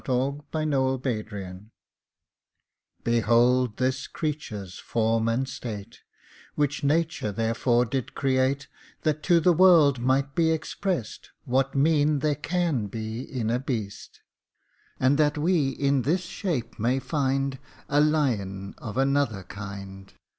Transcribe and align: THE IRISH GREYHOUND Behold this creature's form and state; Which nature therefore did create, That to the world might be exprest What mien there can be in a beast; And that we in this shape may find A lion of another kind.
THE 0.03 0.41
IRISH 0.55 0.99
GREYHOUND 1.29 1.69
Behold 3.03 3.77
this 3.77 4.07
creature's 4.07 4.79
form 4.79 5.27
and 5.27 5.47
state; 5.47 5.99
Which 6.55 6.83
nature 6.83 7.31
therefore 7.31 7.85
did 7.85 8.15
create, 8.15 8.67
That 9.03 9.21
to 9.21 9.39
the 9.39 9.53
world 9.53 9.99
might 9.99 10.33
be 10.33 10.47
exprest 10.49 11.29
What 11.45 11.75
mien 11.75 12.17
there 12.17 12.33
can 12.33 12.87
be 12.87 13.19
in 13.21 13.51
a 13.51 13.59
beast; 13.59 14.21
And 14.99 15.19
that 15.19 15.37
we 15.37 15.69
in 15.69 16.01
this 16.01 16.21
shape 16.21 16.79
may 16.79 16.97
find 16.97 17.59
A 17.87 17.99
lion 18.01 18.73
of 18.79 18.97
another 18.97 19.43
kind. 19.43 20.11